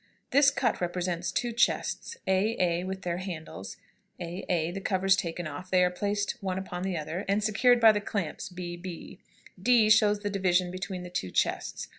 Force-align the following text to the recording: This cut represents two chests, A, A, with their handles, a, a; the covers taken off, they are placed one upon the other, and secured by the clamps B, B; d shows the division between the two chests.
This 0.31 0.49
cut 0.49 0.81
represents 0.81 1.31
two 1.31 1.53
chests, 1.53 2.17
A, 2.25 2.55
A, 2.59 2.83
with 2.85 3.03
their 3.03 3.17
handles, 3.17 3.77
a, 4.19 4.43
a; 4.49 4.71
the 4.71 4.81
covers 4.81 5.15
taken 5.15 5.45
off, 5.45 5.69
they 5.69 5.83
are 5.83 5.91
placed 5.91 6.37
one 6.41 6.57
upon 6.57 6.81
the 6.81 6.97
other, 6.97 7.23
and 7.27 7.43
secured 7.43 7.79
by 7.79 7.91
the 7.91 8.01
clamps 8.01 8.49
B, 8.49 8.75
B; 8.77 9.19
d 9.61 9.91
shows 9.91 10.21
the 10.21 10.31
division 10.31 10.71
between 10.71 11.03
the 11.03 11.11
two 11.11 11.29
chests. 11.29 11.87